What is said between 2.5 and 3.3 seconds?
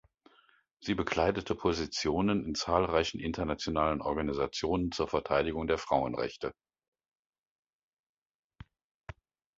zahlreichen